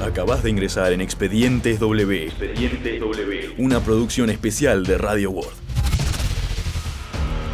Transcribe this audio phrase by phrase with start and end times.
[0.00, 2.24] Acabas de ingresar en Expedientes W.
[2.24, 3.54] Expedientes W.
[3.58, 5.52] Una producción especial de Radio World.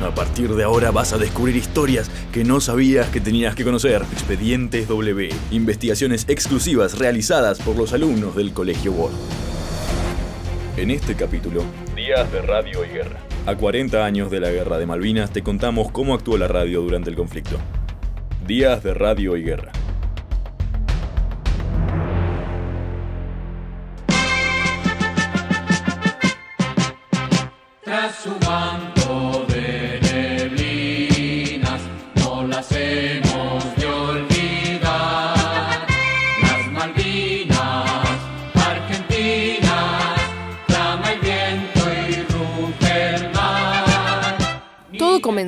[0.00, 4.02] A partir de ahora vas a descubrir historias que no sabías que tenías que conocer.
[4.12, 5.28] Expedientes W.
[5.50, 9.16] Investigaciones exclusivas realizadas por los alumnos del Colegio World.
[10.76, 11.64] En este capítulo,
[11.96, 13.18] Días de Radio y Guerra.
[13.46, 17.10] A 40 años de la Guerra de Malvinas te contamos cómo actuó la radio durante
[17.10, 17.58] el conflicto.
[18.46, 19.72] Días de Radio y Guerra.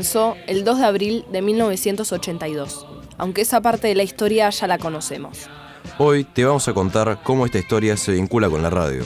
[0.09, 2.87] Comenzó el 2 de abril de 1982,
[3.19, 5.51] aunque esa parte de la historia ya la conocemos.
[5.99, 9.05] Hoy te vamos a contar cómo esta historia se vincula con la radio.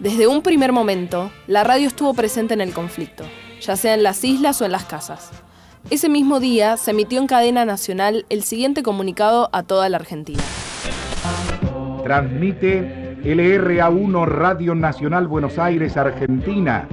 [0.00, 3.22] Desde un primer momento, la radio estuvo presente en el conflicto,
[3.60, 5.30] ya sea en las islas o en las casas.
[5.88, 10.42] Ese mismo día se emitió en cadena nacional el siguiente comunicado a toda la Argentina.
[12.02, 16.88] Transmite LRA1 Radio Nacional Buenos Aires, Argentina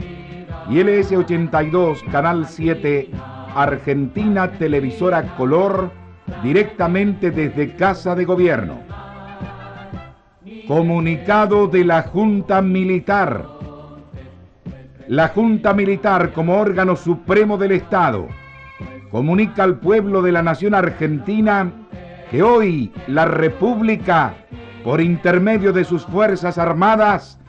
[0.72, 3.10] y LS82 Canal 7
[3.56, 5.92] Argentina Televisora Color
[6.42, 8.80] directamente desde Casa de Gobierno.
[10.70, 13.46] Comunicado de la Junta Militar.
[15.10, 18.30] La Junta Militar como órgano supremo del Estado
[19.12, 21.70] comunica al pueblo de la nación argentina
[22.32, 24.36] que hoy la República,
[24.86, 27.41] por intermedio de sus Fuerzas Armadas,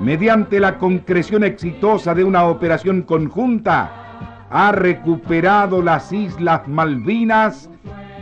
[0.00, 7.68] mediante la concreción exitosa de una operación conjunta, ha recuperado las Islas Malvinas,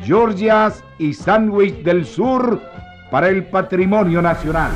[0.02, 2.60] Georgias y Sandwich del Sur
[3.10, 4.72] para el patrimonio nacional.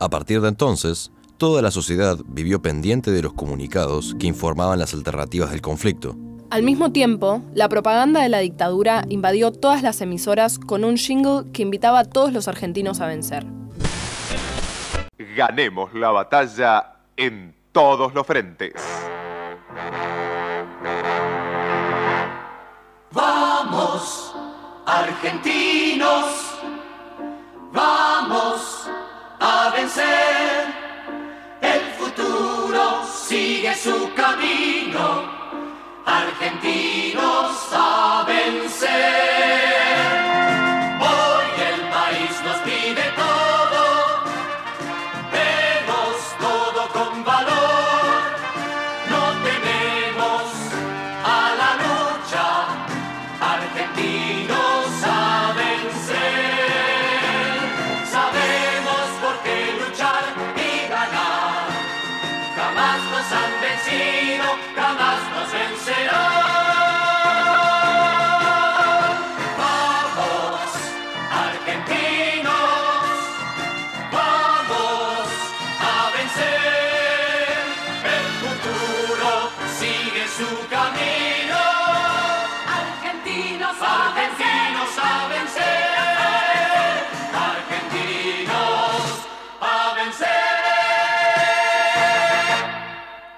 [0.00, 4.94] A partir de entonces, toda la sociedad vivió pendiente de los comunicados que informaban las
[4.94, 6.16] alternativas del conflicto.
[6.50, 11.50] Al mismo tiempo, la propaganda de la dictadura invadió todas las emisoras con un jingle
[11.52, 13.46] que invitaba a todos los argentinos a vencer.
[15.34, 18.74] Ganemos la batalla en todos los frentes.
[23.10, 24.34] Vamos,
[24.86, 26.58] argentinos,
[27.72, 28.90] vamos
[29.40, 30.66] a vencer.
[31.60, 35.24] El futuro sigue su camino,
[36.04, 39.71] argentinos a vencer.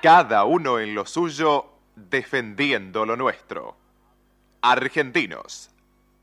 [0.04, 1.64] Cada uno en lo suyo,
[1.96, 3.74] defendiendo lo nuestro.
[4.60, 5.70] Argentinos,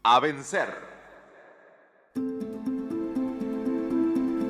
[0.04, 0.68] a vencer.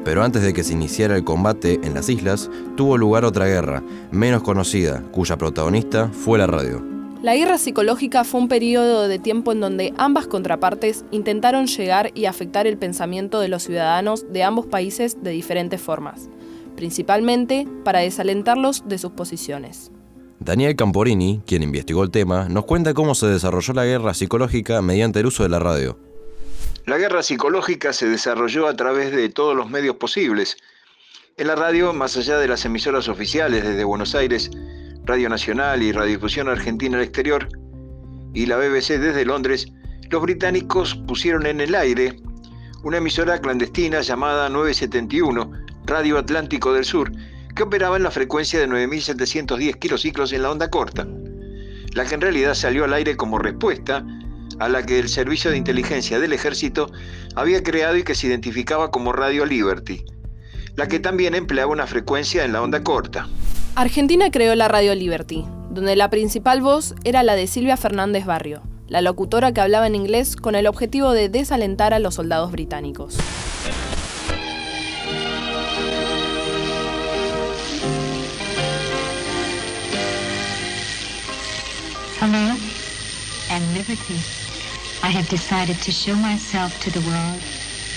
[0.04, 3.82] Pero antes de que se iniciara el combate en las islas, tuvo lugar otra guerra,
[4.12, 6.84] menos conocida, cuya protagonista fue la radio.
[7.22, 12.26] La guerra psicológica fue un periodo de tiempo en donde ambas contrapartes intentaron llegar y
[12.26, 16.28] afectar el pensamiento de los ciudadanos de ambos países de diferentes formas,
[16.76, 19.92] principalmente para desalentarlos de sus posiciones.
[20.40, 25.20] Daniel Camporini, quien investigó el tema, nos cuenta cómo se desarrolló la guerra psicológica mediante
[25.20, 26.00] el uso de la radio.
[26.88, 30.58] La guerra psicológica se desarrolló a través de todos los medios posibles.
[31.38, 34.50] En la radio, más allá de las emisoras oficiales desde Buenos Aires,
[35.06, 37.48] Radio Nacional y Radiodifusión Argentina al Exterior,
[38.34, 39.68] y la BBC desde Londres,
[40.10, 42.16] los británicos pusieron en el aire
[42.84, 45.52] una emisora clandestina llamada 971,
[45.86, 47.12] Radio Atlántico del Sur,
[47.56, 51.08] que operaba en la frecuencia de 9.710 kilociclos en la onda corta,
[51.94, 54.06] la que en realidad salió al aire como respuesta
[54.60, 56.92] a la que el Servicio de Inteligencia del Ejército
[57.36, 60.06] había creado y que se identificaba como Radio Liberty,
[60.76, 63.28] la que también empleaba una frecuencia en la onda corta.
[63.76, 68.62] Argentina creó la Radio Liberty, donde la principal voz era la de Silvia Fernández Barrio,
[68.88, 73.18] la locutora que hablaba en inglés con el objetivo de desalentar a los soldados británicos.
[82.22, 82.56] Hello
[83.50, 84.22] and liberty.
[85.02, 87.42] I have decided to show myself to the world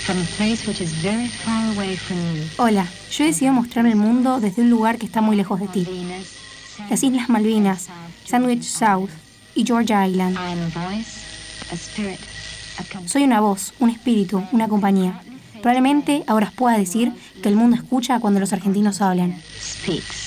[0.03, 2.41] from a place which is very far away from you.
[2.57, 5.67] Hola, yo he decidido mostrarme el mundo desde un lugar que está muy lejos de
[5.67, 5.85] ti.
[6.89, 7.89] Las Islas Malvinas,
[8.25, 9.11] Sandwich South
[9.53, 10.35] y Georgia Island.
[13.05, 15.21] Soy una voz, un espíritu, una compañía.
[15.61, 17.13] Probablemente ahora pueda decir
[17.43, 19.39] que el mundo escucha cuando los argentinos hablan.
[19.61, 20.24] speaks.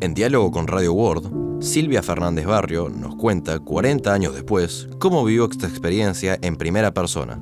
[0.00, 5.48] En diálogo con Radio World, Silvia Fernández Barrio nos cuenta, 40 años después, cómo vivió
[5.50, 7.40] esta experiencia en primera persona.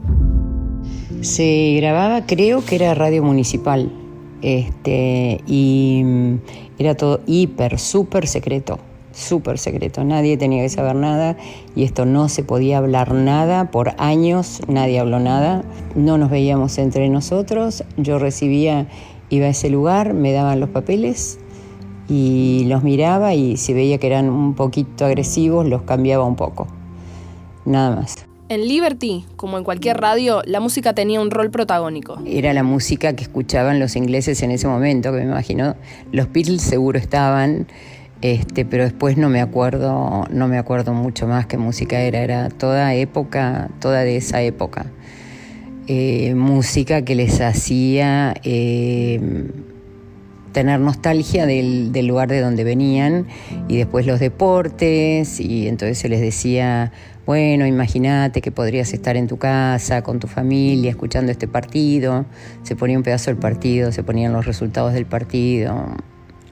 [1.23, 3.91] Se grababa, creo que era radio municipal,
[4.43, 6.35] este, y mm,
[6.79, 8.79] era todo hiper, súper secreto,
[9.13, 10.05] súper secreto.
[10.05, 11.39] Nadie tenía que saber nada
[11.75, 15.65] y esto no se podía hablar nada por años, nadie habló nada.
[15.95, 17.83] No nos veíamos entre nosotros.
[17.97, 18.89] Yo recibía,
[19.31, 21.39] iba a ese lugar, me daban los papeles
[22.13, 26.67] y los miraba y si veía que eran un poquito agresivos, los cambiaba un poco.
[27.65, 28.27] Nada más.
[28.51, 32.19] En Liberty, como en cualquier radio, la música tenía un rol protagónico.
[32.27, 35.75] Era la música que escuchaban los ingleses en ese momento, que me imagino
[36.13, 37.67] los Beatles seguro estaban,
[38.21, 42.51] este, pero después no me acuerdo, no me acuerdo mucho más qué música era, era
[42.51, 44.85] toda época, toda de esa época.
[45.87, 49.49] Eh, música que les hacía eh,
[50.53, 53.27] tener nostalgia del, lugar de donde venían
[53.69, 56.93] y después los deportes y entonces se les decía,
[57.27, 62.27] bueno, imagínate que podrías estar en tu casa con tu familia escuchando este partido,
[62.63, 65.97] se ponía un pedazo del partido, se ponían los resultados del partido,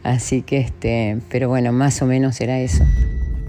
[0.02, 2.84] así que este, pero bueno, más o menos era eso.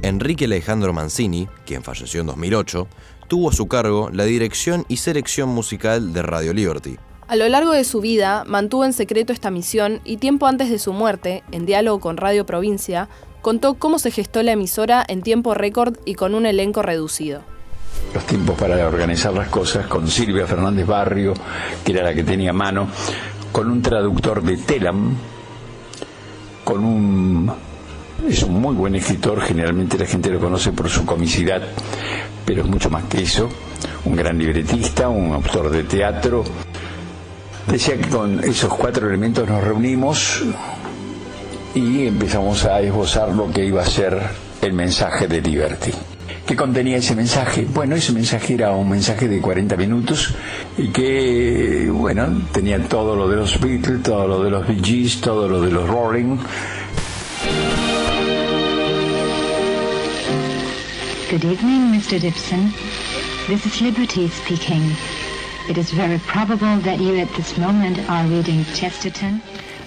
[0.03, 2.87] Enrique Alejandro Mancini, quien falleció en 2008,
[3.27, 6.97] tuvo a su cargo la dirección y selección musical de Radio Liberty.
[7.31, 10.77] A lo largo de su vida, mantuvo en secreto esta misión y tiempo antes de
[10.77, 13.07] su muerte, en diálogo con Radio Provincia,
[13.41, 17.39] contó cómo se gestó la emisora en tiempo récord y con un elenco reducido.
[18.13, 21.33] los tiempos para organizar las cosas con Silvia Fernández Barrio,
[21.85, 22.89] que era la que tenía mano,
[23.53, 25.15] con un traductor de Telam,
[26.65, 27.49] con un
[28.27, 31.61] es un muy buen escritor, generalmente la gente lo conoce por su comicidad,
[32.45, 33.47] pero es mucho más que eso,
[34.03, 36.43] un gran libretista, un autor de teatro.
[37.71, 40.43] Decía que con esos cuatro elementos nos reunimos
[41.73, 44.21] y empezamos a esbozar lo que iba a ser
[44.61, 45.91] el mensaje de Liberty.
[46.45, 47.65] ¿Qué contenía ese mensaje?
[47.73, 50.33] Bueno, ese mensaje era un mensaje de 40 minutos
[50.77, 55.21] y que, bueno, tenía todo lo de los Beatles, todo lo de los Bee Gees,
[55.21, 56.39] todo lo de los Rolling.
[61.29, 62.19] Good evening, Mr.
[62.19, 62.73] Dibson.
[63.47, 64.91] This is Liberty speaking.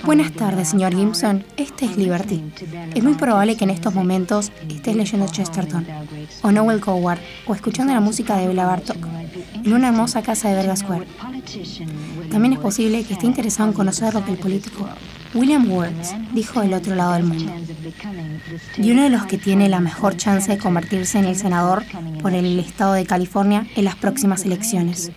[0.05, 1.45] Buenas tardes, señor Gibson.
[1.57, 2.43] Este es Liberty.
[2.95, 5.87] Es muy probable que en estos momentos estés leyendo Chesterton,
[6.43, 8.99] o Noel Coward, o escuchando la música de Bela Bartok,
[9.65, 11.07] en una hermosa casa de Berga Square.
[12.31, 14.89] También es posible que esté interesado en conocer lo que el político
[15.35, 17.53] William Words dijo del otro lado del mundo.
[18.77, 21.83] Y uno de los que tiene la mejor chance de convertirse en el senador
[22.21, 25.11] por el estado de California en las próximas elecciones.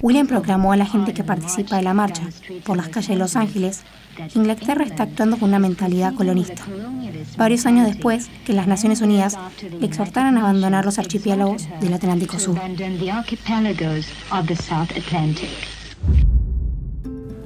[0.00, 2.22] William proclamó a la gente que participa de la marcha
[2.64, 3.82] por las calles de Los Ángeles
[4.16, 6.62] que Inglaterra está actuando con una mentalidad colonista.
[7.36, 9.36] Varios años después que las Naciones Unidas
[9.80, 12.60] exhortaran a abandonar los archipiélagos del Atlántico Sur.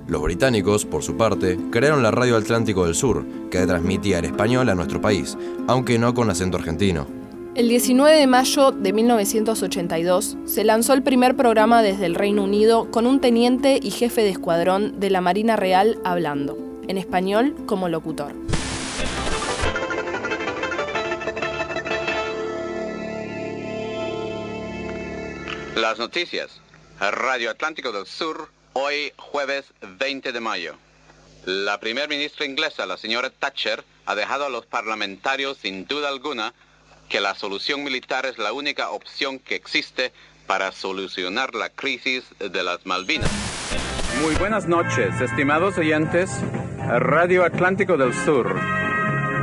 [0.08, 4.68] Los británicos, por su parte, crearon la Radio Atlántico del Sur, que transmitía en español
[4.70, 7.17] a nuestro país, aunque no con acento argentino.
[7.58, 12.88] El 19 de mayo de 1982 se lanzó el primer programa desde el Reino Unido
[12.92, 17.88] con un teniente y jefe de escuadrón de la Marina Real hablando, en español como
[17.88, 18.32] locutor.
[25.74, 26.60] Las noticias.
[27.00, 29.64] Radio Atlántico del Sur, hoy jueves
[29.98, 30.76] 20 de mayo.
[31.44, 36.54] La primer ministra inglesa, la señora Thatcher, ha dejado a los parlamentarios sin duda alguna
[37.08, 40.12] que la solución militar es la única opción que existe
[40.46, 43.30] para solucionar la crisis de las Malvinas.
[44.22, 46.30] Muy buenas noches, estimados oyentes.
[46.88, 48.58] Radio Atlántico del Sur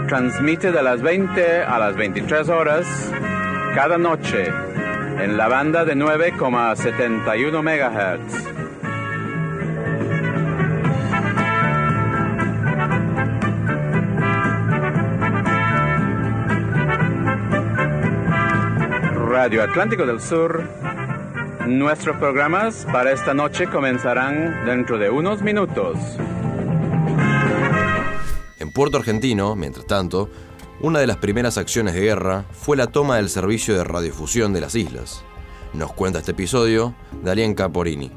[0.08, 2.86] transmite de las 20 a las 23 horas
[3.74, 8.55] cada noche en la banda de 9,71 MHz.
[19.46, 20.68] Radio Atlántico del Sur.
[21.68, 26.00] Nuestros programas para esta noche comenzarán dentro de unos minutos.
[28.58, 30.32] En Puerto Argentino, mientras tanto,
[30.80, 34.62] una de las primeras acciones de guerra fue la toma del servicio de radiofusión de
[34.62, 35.24] las islas.
[35.74, 38.12] Nos cuenta este episodio Dalien Caporini.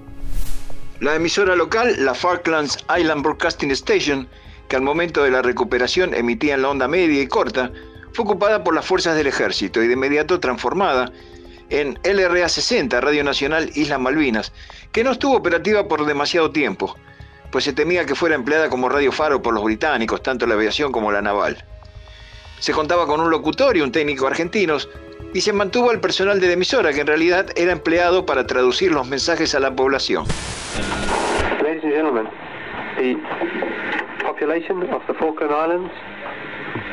[1.01, 4.29] La emisora local, la Falklands Island Broadcasting Station,
[4.67, 7.71] que al momento de la recuperación emitía en la onda media y corta,
[8.19, 11.13] fue ocupada por las fuerzas del ejército y de inmediato transformada
[11.71, 14.53] en LRA 60, Radio Nacional Islas Malvinas,
[14.91, 16.97] que no estuvo operativa por demasiado tiempo,
[17.53, 20.91] pues se temía que fuera empleada como radio faro por los británicos, tanto la aviación
[20.91, 21.65] como la naval.
[22.59, 24.89] Se contaba con un locutor y un técnico argentinos,
[25.33, 28.91] y se mantuvo al personal de la emisora, que en realidad era empleado para traducir
[28.91, 30.25] los mensajes a la población.
[31.63, 32.29] Ladies and gentlemen,
[32.97, 33.17] the
[34.25, 35.93] population of the Falkland Islands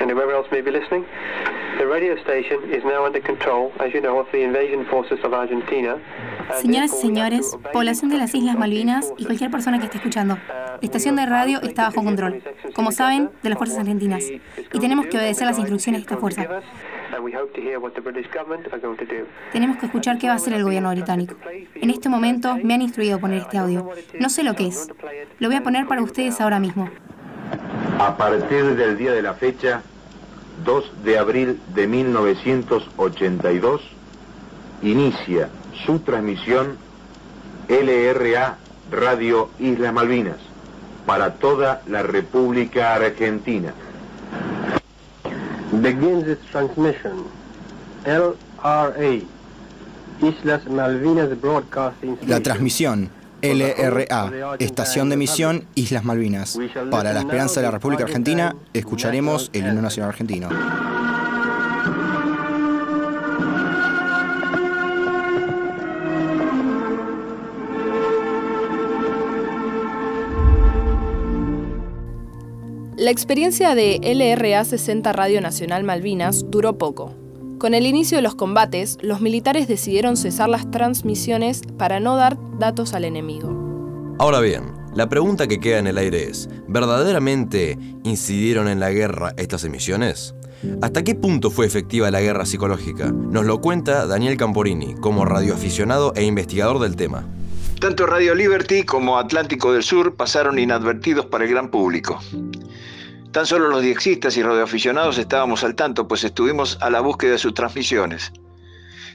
[0.06, 1.04] and whoever else may be listening,
[1.80, 5.34] the radio station is now under control, as you know, of the invasion forces of
[5.34, 5.98] Argentina.
[6.62, 10.80] Señoras y señores, población de las Islas Malvinas y cualquier persona que esté escuchando, la
[10.80, 12.44] estación de radio está bajo control,
[12.76, 16.62] como saben, de las fuerzas argentinas, y tenemos que obedecer las instrucciones de esta fuerza.
[19.52, 21.36] Tenemos que escuchar qué va a hacer el gobierno británico.
[21.74, 23.90] En este momento me han instruido a poner este audio.
[24.20, 24.88] No sé lo que es.
[25.40, 26.90] Lo voy a poner para ustedes ahora mismo.
[28.00, 29.82] A partir del día de la fecha,
[30.64, 33.82] 2 de abril de 1982,
[34.82, 35.50] inicia
[35.86, 36.78] su transmisión
[37.68, 38.58] LRA
[38.92, 40.38] Radio Islas Malvinas
[41.06, 43.74] para toda la República Argentina.
[45.72, 47.26] Begins its transmission.
[48.06, 49.22] LRA,
[50.22, 53.10] Islas Malvinas Broadcasting La transmisión
[53.54, 56.58] LRA, Estación de Emisión Islas Malvinas.
[56.90, 60.50] Para la esperanza de la República Argentina, escucharemos el himno nacional argentino.
[72.98, 77.25] La experiencia de LRA 60 Radio Nacional Malvinas duró poco.
[77.66, 82.38] Con el inicio de los combates, los militares decidieron cesar las transmisiones para no dar
[82.60, 84.16] datos al enemigo.
[84.20, 89.34] Ahora bien, la pregunta que queda en el aire es, ¿verdaderamente incidieron en la guerra
[89.38, 90.36] estas emisiones?
[90.84, 93.12] ¿Hasta qué punto fue efectiva la guerra psicológica?
[93.12, 97.26] Nos lo cuenta Daniel Camporini, como radioaficionado e investigador del tema.
[97.80, 102.20] Tanto Radio Liberty como Atlántico del Sur pasaron inadvertidos para el gran público.
[103.36, 107.38] Tan solo los diexistas y radioaficionados estábamos al tanto, pues estuvimos a la búsqueda de
[107.38, 108.32] sus transmisiones.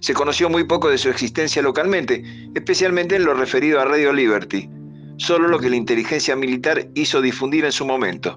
[0.00, 2.22] Se conoció muy poco de su existencia localmente,
[2.54, 4.68] especialmente en lo referido a Radio Liberty,
[5.16, 8.36] solo lo que la inteligencia militar hizo difundir en su momento.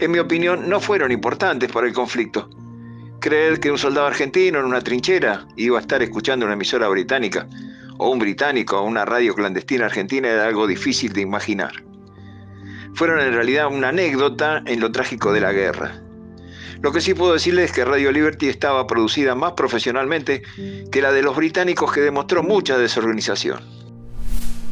[0.00, 2.50] En mi opinión, no fueron importantes para el conflicto.
[3.20, 7.48] Creer que un soldado argentino en una trinchera iba a estar escuchando una emisora británica,
[7.96, 11.89] o un británico o una radio clandestina argentina era algo difícil de imaginar
[12.94, 16.02] fueron en realidad una anécdota en lo trágico de la guerra.
[16.82, 20.42] Lo que sí puedo decirles es que Radio Liberty estaba producida más profesionalmente
[20.90, 23.60] que la de los británicos que demostró mucha desorganización.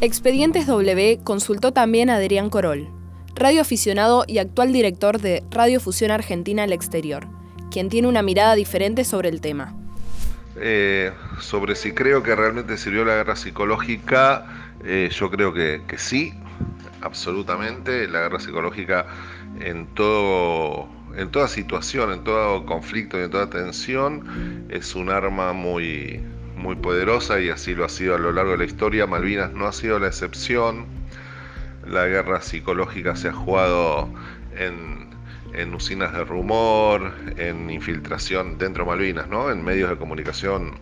[0.00, 2.88] Expedientes W consultó también a Adrián Corol,
[3.34, 7.26] radioaficionado y actual director de Radio Fusión Argentina al Exterior,
[7.70, 9.74] quien tiene una mirada diferente sobre el tema.
[10.60, 15.98] Eh, sobre si creo que realmente sirvió la guerra psicológica, eh, yo creo que, que
[15.98, 16.32] sí,
[17.08, 18.06] absolutamente.
[18.06, 19.06] La guerra psicológica
[19.60, 25.52] en todo en toda situación, en todo conflicto y en toda tensión es un arma
[25.52, 26.20] muy
[26.54, 29.06] muy poderosa y así lo ha sido a lo largo de la historia.
[29.06, 30.86] Malvinas no ha sido la excepción.
[31.86, 34.08] La guerra psicológica se ha jugado
[34.56, 35.08] en,
[35.54, 39.50] en usinas de rumor, en infiltración dentro de Malvinas, ¿no?
[39.50, 40.74] en medios de comunicación,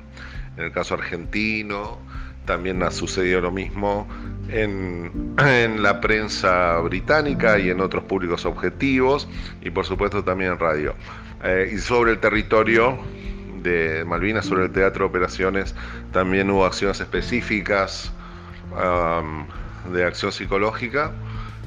[0.57, 1.99] en el caso argentino,
[2.47, 4.09] también ha sucedido lo mismo
[4.49, 9.29] en, la prensa británica y en otros públicos objetivos
[9.61, 10.95] y por supuesto también en radio.
[11.45, 12.99] Eh, y sobre el territorio
[13.63, 15.75] de Malvinas, sobre el teatro de operaciones,
[16.13, 18.13] también hubo acciones específicas
[18.73, 19.47] um,
[19.93, 21.13] de acción psicológica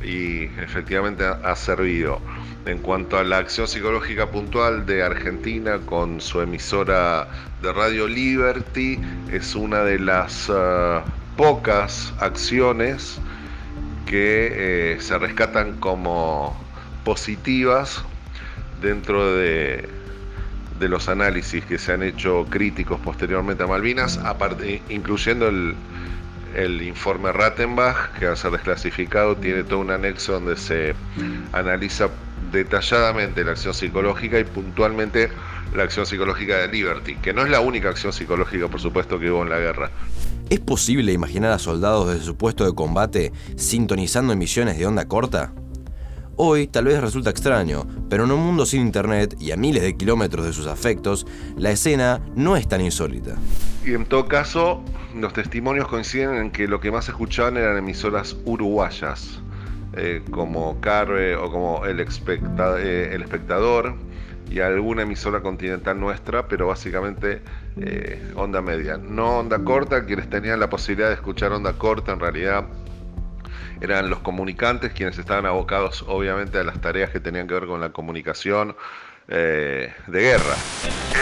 [0.03, 2.21] y efectivamente ha servido.
[2.65, 7.27] En cuanto a la acción psicológica puntual de Argentina con su emisora
[7.61, 8.99] de Radio Liberty,
[9.31, 11.01] es una de las uh,
[11.37, 13.19] pocas acciones
[14.05, 16.55] que eh, se rescatan como
[17.05, 18.03] positivas
[18.81, 19.87] dentro de,
[20.79, 25.75] de, los análisis que se han hecho críticos posteriormente a Malvinas, aparte, incluyendo el,
[26.55, 30.95] el informe Rattenbach, que al ser desclasificado tiene todo un anexo donde se
[31.53, 32.09] analiza
[32.51, 35.29] detalladamente la acción psicológica y puntualmente
[35.75, 39.29] la acción psicológica de Liberty, que no es la única acción psicológica, por supuesto, que
[39.29, 39.91] hubo en la guerra.
[40.49, 45.53] ¿Es posible imaginar a soldados desde su puesto de combate sintonizando emisiones de onda corta?
[46.41, 49.97] Hoy tal vez resulta extraño, pero en un mundo sin internet y a miles de
[49.97, 51.27] kilómetros de sus afectos,
[51.57, 53.35] la escena no es tan insólita.
[53.85, 54.81] Y en todo caso,
[55.13, 59.41] los testimonios coinciden en que lo que más escuchaban eran emisoras uruguayas,
[60.01, 63.95] eh, como Carve o como eh, el Espectador
[64.49, 67.41] y alguna emisora continental nuestra, pero básicamente
[67.81, 68.95] eh, onda media.
[68.95, 72.65] No onda corta, quienes tenían la posibilidad de escuchar onda corta en realidad
[73.81, 77.81] eran los comunicantes quienes estaban abocados obviamente a las tareas que tenían que ver con
[77.81, 78.75] la comunicación
[79.27, 80.55] de guerra.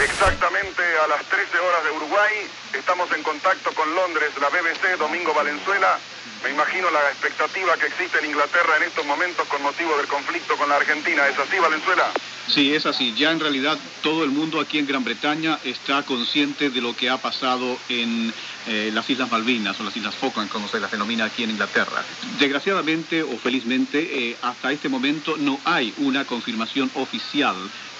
[0.02, 2.32] Exactamente a las 13 horas de Uruguay,
[2.72, 5.98] estamos en contacto con Londres, la BBC, Domingo Valenzuela.
[6.42, 10.56] Me imagino la expectativa que existe en Inglaterra en estos momentos con motivo del conflicto
[10.56, 11.26] con la Argentina.
[11.26, 12.10] ¿Es así, Valenzuela?
[12.46, 13.14] Sí, es así.
[13.16, 17.10] Ya en realidad todo el mundo aquí en Gran Bretaña está consciente de lo que
[17.10, 18.32] ha pasado en
[18.66, 22.04] eh, las Islas Malvinas o las Islas Falkland, como se las denomina aquí en Inglaterra.
[22.38, 27.56] Desgraciadamente o felizmente, eh, hasta este momento no hay una confirmación oficial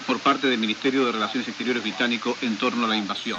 [0.06, 3.38] por parte del Ministerio de Relaciones Exteriores británico en torno a la invasión.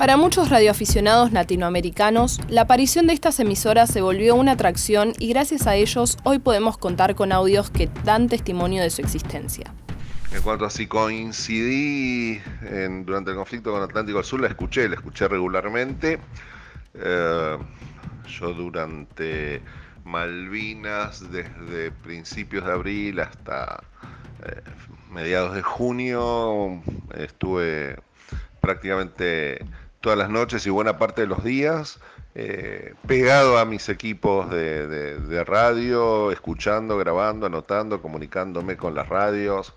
[0.00, 5.66] Para muchos radioaficionados latinoamericanos, la aparición de estas emisoras se volvió una atracción y gracias
[5.66, 9.74] a ellos hoy podemos contar con audios que dan testimonio de su existencia.
[10.32, 12.40] En cuanto a si coincidí
[13.04, 16.18] durante el conflicto con Atlántico del Sur, la escuché, la escuché regularmente.
[16.94, 17.58] Eh,
[18.26, 19.60] yo durante
[20.06, 23.82] Malvinas, desde principios de abril hasta
[24.46, 24.62] eh,
[25.10, 26.82] mediados de junio,
[27.14, 27.98] estuve
[28.62, 29.58] prácticamente
[30.00, 32.00] todas las noches y buena parte de los días
[32.34, 39.74] eh, pegado a mis equipos de, de- radio, escuchando, grabando, anotando, comunicándome con las radios.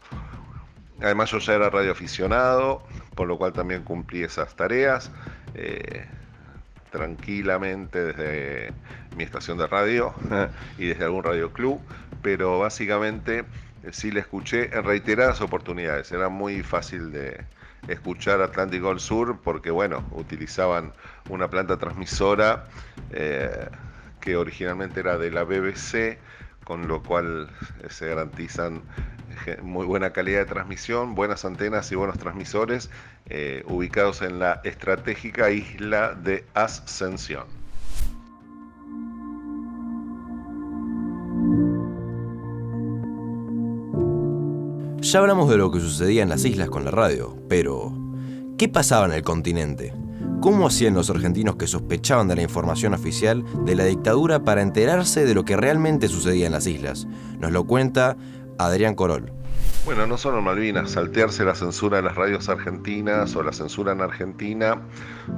[1.01, 2.83] Además yo ya era radioaficionado,
[3.15, 5.11] por lo cual también cumplí esas tareas
[5.55, 6.05] eh,
[6.91, 8.73] tranquilamente desde
[9.15, 10.13] mi estación de radio
[10.77, 11.81] y desde algún radio club,
[12.21, 13.39] pero básicamente
[13.83, 16.11] eh, sí le escuché en reiteradas oportunidades.
[16.11, 17.45] Era muy fácil de
[17.87, 20.93] escuchar Atlántico del Sur porque, bueno, utilizaban
[21.29, 22.65] una planta transmisora
[23.11, 23.69] eh,
[24.19, 26.19] que originalmente era de la BBC,
[26.63, 27.49] con lo cual
[27.81, 28.83] eh, se garantizan
[29.45, 32.89] je- muy buena calidad de transmisión, buenas antenas y buenos transmisores
[33.25, 37.62] eh, ubicados en la estratégica isla de Ascensión.
[45.13, 47.93] Ya hablamos de lo que sucedía en las islas con la radio, pero
[48.57, 49.93] ¿qué pasaba en el continente?
[50.41, 55.23] ¿Cómo hacían los argentinos que sospechaban de la información oficial de la dictadura para enterarse
[55.23, 57.05] de lo que realmente sucedía en las islas?
[57.37, 58.17] Nos lo cuenta
[58.57, 59.31] Adrián Corol.
[59.85, 64.01] Bueno, no solo Malvinas, saltearse la censura de las radios argentinas o la censura en
[64.01, 64.81] Argentina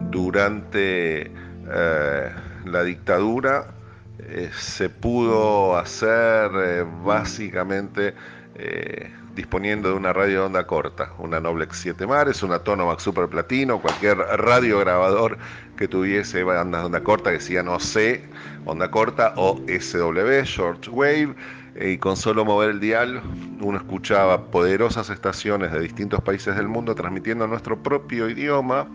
[0.10, 2.32] durante eh,
[2.64, 3.76] la dictadura
[4.20, 8.14] eh, se pudo hacer eh, básicamente
[8.58, 13.28] eh, disponiendo de una radio de onda corta, una Noblex 7 Mares, una Tonomax Super
[13.28, 15.38] Platino, cualquier radio grabador
[15.76, 18.22] que tuviese bandas de onda corta que decían OC,
[18.66, 21.36] onda corta o SW, shortwave,
[21.76, 23.22] eh, y con solo mover el dial
[23.60, 28.88] uno escuchaba poderosas estaciones de distintos países del mundo transmitiendo nuestro propio idioma,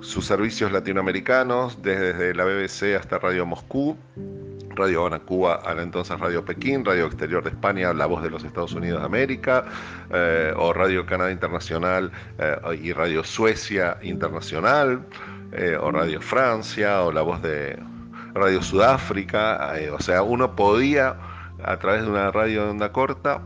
[0.00, 3.96] sus servicios latinoamericanos, desde la BBC hasta Radio Moscú,
[4.76, 8.30] Radio Habana Cuba a la entonces Radio Pekín, Radio Exterior de España, La Voz de
[8.30, 9.64] los Estados Unidos de América,
[10.10, 15.04] eh, o Radio Canadá Internacional eh, y Radio Suecia Internacional,
[15.52, 17.78] eh, o Radio Francia, o La Voz de
[18.34, 21.16] Radio Sudáfrica, eh, o sea, uno podía
[21.64, 23.40] a través de una radio de onda corta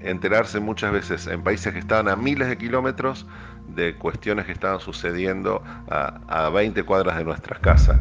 [0.00, 3.26] enterarse muchas veces en países que estaban a miles de kilómetros
[3.68, 7.96] de cuestiones que estaban sucediendo a, a 20 cuadras de nuestras casas.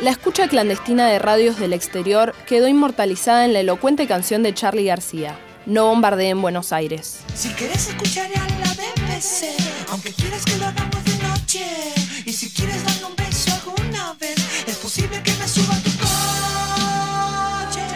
[0.00, 4.84] La escucha clandestina de radios del exterior quedó inmortalizada en la elocuente canción de Charlie
[4.84, 7.20] García, No bombardeen Buenos Aires.
[7.34, 9.56] Si quieres escuchar a la BBC,
[9.90, 11.64] aunque quieras que lo hagamos de noche,
[12.26, 14.36] y si quieres darle un beso alguna vez,
[14.68, 17.86] es posible que me suba a tu coche.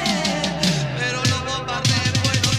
[0.98, 2.56] Pero no bombardeen Buenos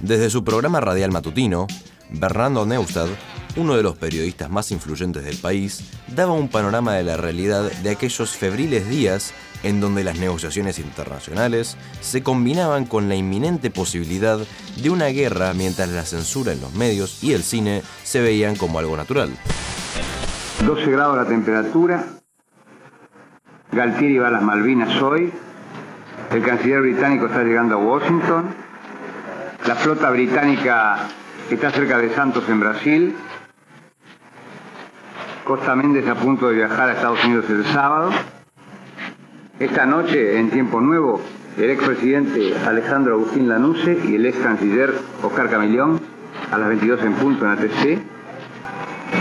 [0.00, 1.66] Desde su programa radial matutino,
[2.08, 3.10] Bernardo Neustadt,
[3.58, 7.90] uno de los periodistas más influyentes del país, daba un panorama de la realidad de
[7.90, 14.38] aquellos febriles días en donde las negociaciones internacionales se combinaban con la inminente posibilidad
[14.80, 18.78] de una guerra mientras la censura en los medios y el cine se veían como
[18.78, 19.30] algo natural.
[20.64, 22.04] 12 grados la temperatura.
[23.72, 25.32] Galtieri va a las Malvinas hoy.
[26.30, 28.54] El canciller británico está llegando a Washington.
[29.66, 31.08] La flota británica
[31.50, 33.16] está cerca de Santos en Brasil.
[35.48, 38.10] Costa Méndez a punto de viajar a Estados Unidos el sábado.
[39.58, 41.22] Esta noche, en tiempo nuevo,
[41.56, 46.00] el expresidente Alejandro Agustín Lanusse y el ex canciller Oscar Camillón
[46.52, 47.98] a las 22 en punto en ATC.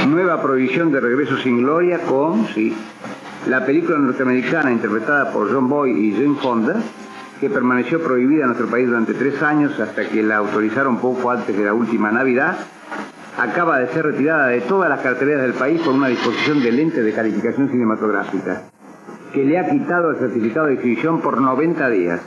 [0.09, 2.75] Nueva prohibición de regreso sin gloria con, sí,
[3.47, 6.75] la película norteamericana interpretada por John Boy y Jane Fonda,
[7.39, 11.57] que permaneció prohibida en nuestro país durante tres años hasta que la autorizaron poco antes
[11.57, 12.57] de la última Navidad,
[13.37, 17.03] acaba de ser retirada de todas las carteleras del país por una disposición de lente
[17.03, 18.63] de calificación cinematográfica,
[19.31, 22.19] que le ha quitado el certificado de exhibición por 90 días.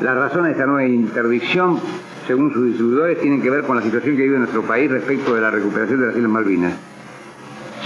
[0.00, 1.80] Las razones de esta nueva interdicción,
[2.26, 5.40] según sus distribuidores, tienen que ver con la situación que vive nuestro país respecto de
[5.40, 6.74] la recuperación de las Islas Malvinas.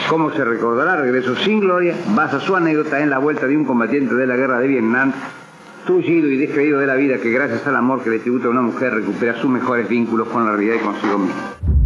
[0.08, 4.14] Como se recordará, Regreso sin Gloria basa su anécdota en la vuelta de un combatiente
[4.14, 5.12] de la guerra de Vietnam,
[5.86, 8.62] tullido y despedido de la vida que gracias al amor que le tributa a una
[8.62, 11.79] mujer recupera sus mejores vínculos con la realidad y consigo mismo.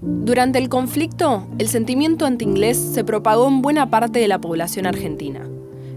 [0.00, 5.48] Durante el conflicto, el sentimiento anti-inglés se propagó en buena parte de la población argentina.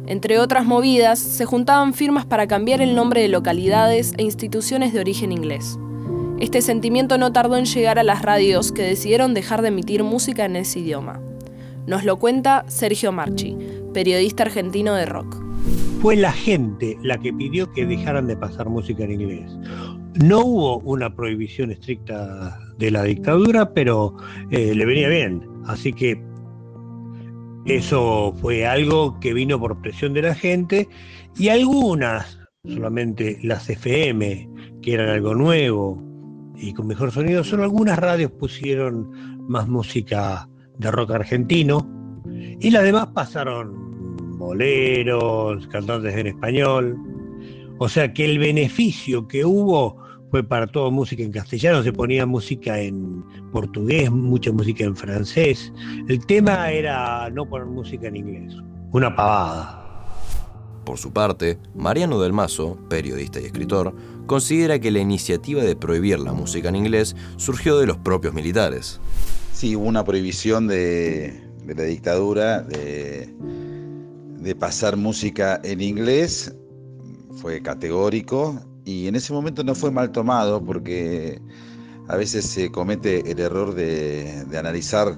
[0.08, 5.02] Entre otras movidas, se juntaban firmas para cambiar el nombre de localidades e instituciones de
[5.02, 5.78] origen inglés.
[6.40, 10.46] Este sentimiento no tardó en llegar a las radios que decidieron dejar de emitir música
[10.46, 11.20] en ese idioma.
[11.86, 13.56] Nos lo cuenta Sergio Marchi,
[13.94, 15.38] periodista argentino de rock.
[16.02, 19.52] Fue la gente la que pidió que dejaran de pasar música en inglés.
[20.16, 24.16] No hubo una prohibición estricta de la dictadura, pero
[24.50, 25.42] eh, le venía bien.
[25.66, 26.22] Así que
[27.66, 30.90] eso fue algo que vino por presión de la gente
[31.38, 34.50] y algunas, solamente las FM,
[34.82, 36.04] que eran algo nuevo
[36.58, 40.48] y con mejor sonido, solo algunas radios pusieron más música
[40.78, 41.88] de rock argentino
[42.60, 46.98] y las demás pasaron boleros, cantantes en español.
[47.84, 49.98] O sea que el beneficio que hubo
[50.30, 55.74] fue para toda música en castellano, se ponía música en portugués, mucha música en francés.
[56.08, 58.54] El tema era no poner música en inglés,
[58.92, 60.06] una pavada.
[60.86, 63.96] Por su parte, Mariano del Mazo, periodista y escritor,
[64.28, 69.02] considera que la iniciativa de prohibir la música en inglés surgió de los propios militares.
[69.54, 73.34] Sí, hubo una prohibición de, de la dictadura de,
[74.38, 76.56] de pasar música en inglés,
[77.38, 81.42] fue categórico, y en ese momento no fue mal tomado porque
[82.08, 85.18] a veces se comete el error de, de, analizar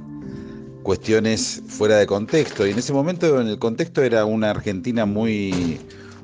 [0.84, 2.67] cuestiones fuera de contexto.
[2.67, 5.80] Y en ese momento en el contexto era una Argentina muy,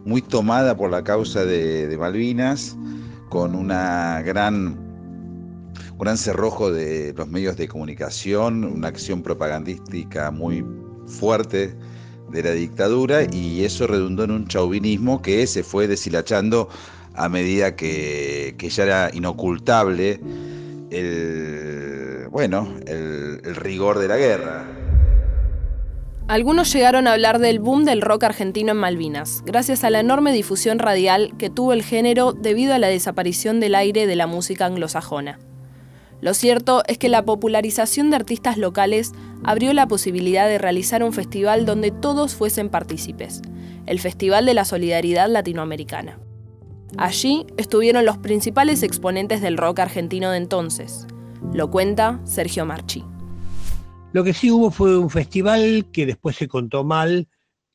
[0.06, 2.76] muy tomada por la causa de, Malvinas
[3.30, 4.88] con una gran
[5.94, 10.66] un gran cerrojo de los medios de comunicación, una acción propagandística muy
[11.08, 11.76] fuerte
[12.32, 16.70] de la dictadura y eso redundó en un chauvinismo que se fue deshilachando
[17.14, 20.20] a medida que, ya era inocultable
[20.92, 24.66] el, bueno, el rigor de la guerra.
[26.30, 30.32] Algunos llegaron a hablar del boom del rock argentino en Malvinas, gracias a la enorme
[30.32, 34.68] difusión radial que tuvo el género debido a la desaparición del aire de la música
[34.68, 35.40] anglosajona.
[36.22, 41.14] Lo cierto es que la popularización de artistas locales abrió la posibilidad de realizar un
[41.14, 43.42] festival donde todos fuesen partícipes,
[43.86, 46.20] el Festival de la Solidaridad Latinoamericana.
[46.98, 51.08] Allí estuvieron los principales exponentes del rock argentino de entonces.
[51.54, 53.04] Lo cuenta Sergio Marchi.
[54.12, 57.28] Lo que sí hubo fue un festival que después se contó mal,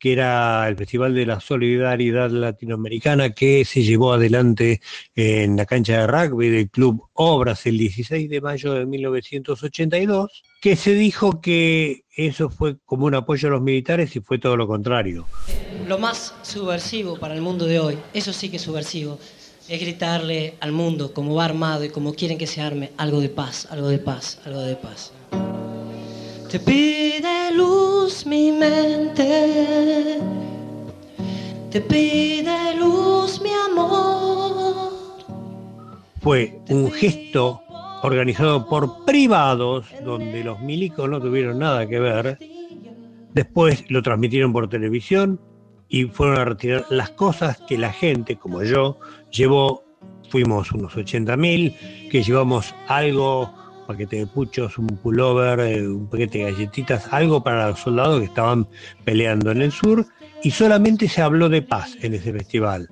[0.05, 4.83] que era el Festival de la Solidaridad Latinoamericana, que se llevó adelante
[5.17, 10.77] en la cancha de rugby del Club Obras el 16 de mayo de 1982, que
[10.77, 14.67] se dijo que eso fue como un apoyo a los militares y fue todo lo
[14.67, 15.27] contrario.
[15.88, 19.19] Lo más subversivo para el mundo de hoy, eso sí que es subversivo,
[19.71, 23.31] es gritarle al mundo, como va armado y como quieren que se arme, algo de
[23.31, 25.14] paz, algo de paz, algo de paz.
[26.55, 30.21] Te pide luz mi mente,
[31.69, 34.93] te pide luz mi amor.
[36.23, 37.61] Fue un gesto
[38.05, 42.38] organizado por privados, donde los milicos no tuvieron nada que ver.
[43.33, 45.40] Después lo transmitieron por televisión
[45.88, 49.01] y fueron a retirar las cosas que la gente, como yo,
[49.33, 49.83] llevó.
[50.31, 56.53] Fuimos unos 80.000, que llevamos algo paquete de puchos, un pullover, eh, un paquete de
[56.53, 58.66] galletitas, algo para los soldados que estaban
[59.05, 60.07] peleando en el sur,
[60.42, 62.88] y solamente se habló de paz en ese festival.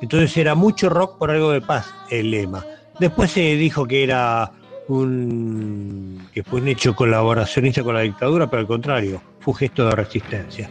[0.00, 2.64] Entonces era mucho rock por algo de paz el lema.
[3.00, 4.52] Después se dijo que era
[4.88, 9.86] un, que fue un hecho colaboracionista con la dictadura, pero al contrario, fue un gesto
[9.86, 10.70] de resistencia.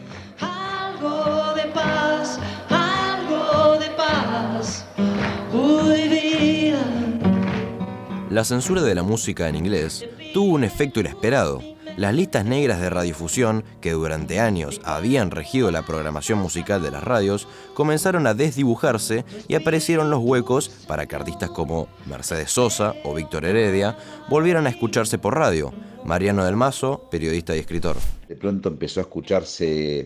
[8.38, 11.60] La censura de la música en inglés tuvo un efecto inesperado.
[11.98, 17.04] Las listas negras de radiodifusión, que durante años habían regido la programación musical de las
[17.04, 23.16] radios, comenzaron a desdibujarse y aparecieron los huecos para que artistas como Mercedes Sosa o
[23.16, 23.98] Víctor Heredia
[24.30, 25.74] volvieran a escucharse por radio.
[26.06, 27.98] Mariano del Mazo, periodista y escritor.
[28.30, 30.06] De pronto empezó a escucharse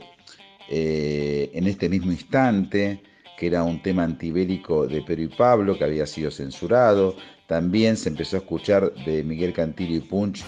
[0.70, 3.04] eh, en este mismo instante,
[3.38, 7.18] que era un tema antibélico de Pedro y Pablo, que había sido censurado.
[7.52, 10.42] También se empezó a escuchar de Miguel Cantillo y Punch,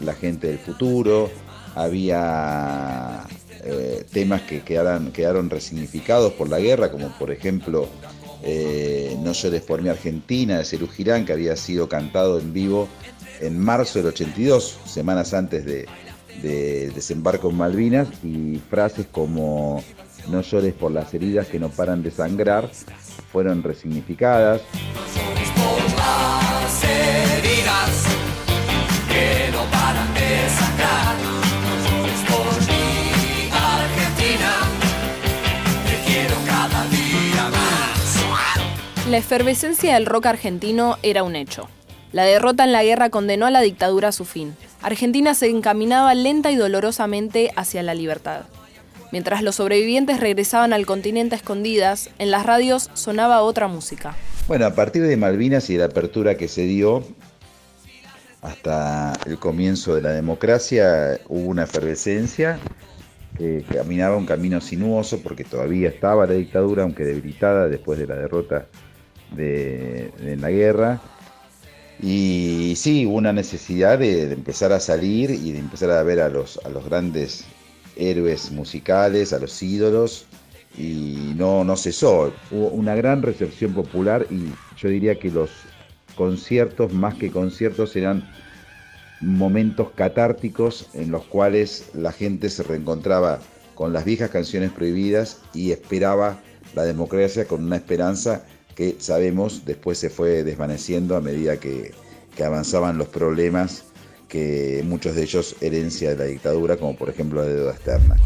[0.00, 1.30] La gente del futuro.
[1.76, 3.24] Había
[3.62, 7.88] eh, temas que quedaron, resignificados por la guerra, como por ejemplo
[8.42, 12.88] eh, No llores por mi Argentina, de Cerú Girán, que había sido cantado en vivo
[13.38, 15.86] en marzo del 82, semanas antes de,
[16.42, 19.84] de desembarco en Malvinas, y frases como
[20.28, 22.68] No llores por las heridas que no paran de sangrar
[23.30, 24.62] fueron resignificadas.
[39.10, 41.68] La efervescencia del rock argentino era un hecho.
[42.12, 44.54] La derrota en la guerra condenó a la dictadura a su fin.
[44.82, 48.42] Argentina se encaminaba lenta y dolorosamente hacia la libertad.
[49.10, 54.14] Mientras los sobrevivientes regresaban al continente a escondidas, en las radios sonaba otra música.
[54.46, 57.02] Bueno, a partir de Malvinas y de la apertura que se dio
[58.42, 62.60] hasta el comienzo de la democracia, hubo una efervescencia
[63.36, 68.14] que caminaba un camino sinuoso porque todavía estaba la dictadura, aunque debilitada después de la
[68.14, 68.66] derrota
[69.32, 71.00] de, la guerra.
[72.02, 76.20] Y sí, hubo una necesidad de, de empezar a salir y de empezar a ver
[76.20, 77.44] a los, a los grandes
[77.96, 80.26] héroes musicales, a los ídolos,
[80.76, 82.32] y no, no cesó.
[82.50, 85.50] Hubo una gran recepción popular y yo diría que los
[86.16, 88.28] conciertos, más que conciertos, eran
[89.20, 93.40] momentos catárticos en los cuales la gente se reencontraba
[93.74, 96.40] con las viejas canciones prohibidas y esperaba
[96.74, 101.92] la democracia con una esperanza que sabemos después se fue desvaneciendo a medida que,
[102.42, 103.84] avanzaban los problemas
[104.26, 108.16] que muchos de ellos herencia de la dictadura, como por ejemplo la deuda externa.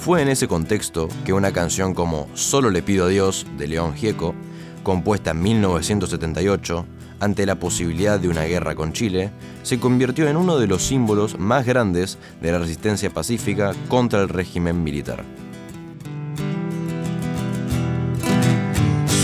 [0.00, 3.94] Fue en ese contexto que una canción como Solo le pido a Dios de León
[3.94, 4.34] Gieco,
[4.82, 6.84] compuesta en 1978,
[7.22, 9.30] ante la posibilidad de una guerra con Chile,
[9.62, 14.28] se convirtió en uno de los símbolos más grandes de la resistencia pacífica contra el
[14.28, 15.22] régimen militar.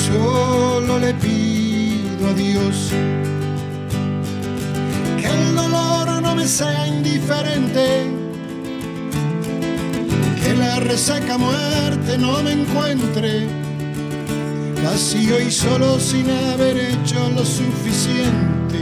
[0.07, 2.93] Solo le pido a Dios
[5.21, 8.07] que el dolor no me sea indiferente,
[10.41, 13.68] que la resaca muerte no me encuentre
[14.83, 18.79] vacío y solo sin haber hecho lo suficiente.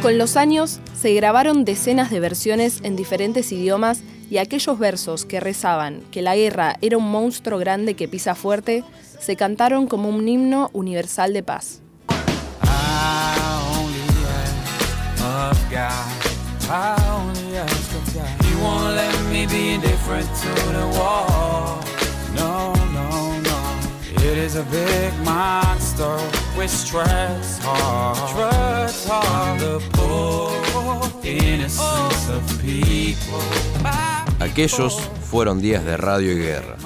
[0.00, 5.40] Con los años se grabaron decenas de versiones en diferentes idiomas y aquellos versos que
[5.40, 8.84] rezaban que la guerra era un monstruo grande que pisa fuerte
[9.20, 11.80] se cantaron como un himno universal de paz.
[34.38, 36.76] Aquellos fueron días de radio y guerra.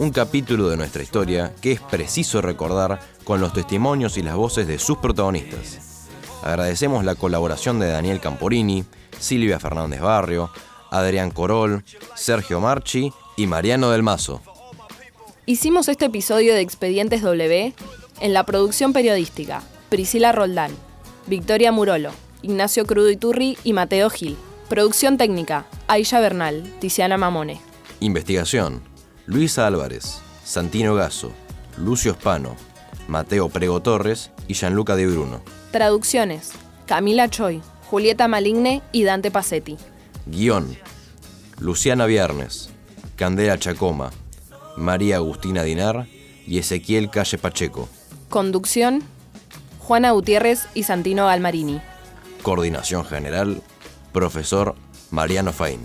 [0.00, 4.66] Un capítulo de nuestra historia que es preciso recordar con los testimonios y las voces
[4.66, 6.08] de sus protagonistas.
[6.42, 8.84] Agradecemos la colaboración de Daniel Camporini,
[9.20, 10.50] Silvia Fernández Barrio,
[10.90, 11.84] Adrián Corol,
[12.16, 14.42] Sergio Marchi y Mariano del Mazo.
[15.44, 17.74] Hicimos este episodio de Expedientes W
[18.20, 20.70] en la producción periodística Priscila Roldán,
[21.26, 24.36] Victoria Murolo, Ignacio Crudo Iturri y Mateo Gil.
[24.68, 27.60] Producción técnica Aisha Bernal, Tiziana Mamone.
[27.98, 28.82] Investigación:
[29.26, 31.32] Luisa Álvarez, Santino Gaso,
[31.76, 32.54] Lucio Spano,
[33.08, 35.42] Mateo Prego Torres y Gianluca De Bruno.
[35.72, 36.52] Traducciones:
[36.86, 39.76] Camila Choi, Julieta Maligne y Dante Pacetti.
[40.26, 40.78] Guión:
[41.58, 42.70] Luciana Viernes,
[43.16, 44.12] Candela Chacoma,
[44.76, 46.06] María Agustina Dinar
[46.46, 47.88] y Ezequiel Calle Pacheco.
[48.28, 49.02] Conducción:
[49.78, 51.80] Juana Gutiérrez y Santino Galmarini.
[52.42, 53.62] Coordinación General:
[54.12, 54.74] Profesor
[55.10, 55.80] Mariano Faín.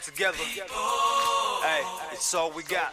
[0.00, 0.38] Together.
[0.38, 1.82] Hey,
[2.12, 2.92] it's all we got.